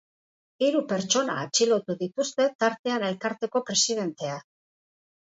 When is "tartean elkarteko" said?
2.63-3.61